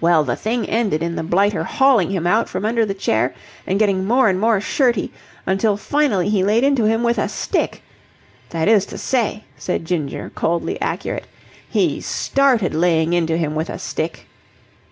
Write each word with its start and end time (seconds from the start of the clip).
"Well, 0.00 0.24
the 0.24 0.34
thing 0.34 0.68
ended 0.68 1.04
in 1.04 1.14
the 1.14 1.22
blighter 1.22 1.62
hauling 1.62 2.10
him 2.10 2.26
out 2.26 2.48
from 2.48 2.64
under 2.64 2.84
the 2.84 2.94
chair 2.94 3.32
and 3.64 3.78
getting 3.78 4.04
more 4.04 4.28
and 4.28 4.40
more 4.40 4.60
shirty, 4.60 5.12
until 5.46 5.76
finally 5.76 6.28
he 6.28 6.42
laid 6.42 6.64
into 6.64 6.82
him 6.86 7.04
with 7.04 7.16
a 7.16 7.28
stick. 7.28 7.84
That 8.50 8.66
is 8.66 8.84
to 8.86 8.98
say," 8.98 9.44
said 9.56 9.84
Ginger, 9.84 10.32
coldly 10.34 10.80
accurate, 10.82 11.28
"he 11.70 12.00
started 12.00 12.74
laying 12.74 13.12
into 13.12 13.36
him 13.36 13.54
with 13.54 13.70
a 13.70 13.78
stick." 13.78 14.26